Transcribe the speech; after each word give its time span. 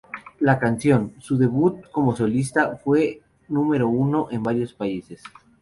La 0.39 0.57
canción, 0.57 1.13
su 1.19 1.37
debut 1.37 1.77
como 1.91 2.15
solista, 2.15 2.75
fue 2.83 3.21
número 3.49 3.87
uno 3.87 4.29
en 4.31 4.41
varios 4.41 4.73
países. 4.73 5.21